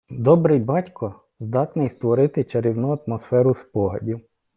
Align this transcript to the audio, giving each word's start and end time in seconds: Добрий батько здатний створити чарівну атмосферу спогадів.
Добрий 0.19 0.59
батько 0.59 1.15
здатний 1.39 1.89
створити 1.89 2.43
чарівну 2.43 2.99
атмосферу 3.07 3.55
спогадів. 3.55 4.21